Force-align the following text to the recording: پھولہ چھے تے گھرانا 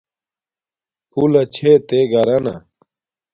پھولہ 1.09 1.43
چھے 1.55 1.71
تے 1.87 1.99
گھرانا 2.11 2.55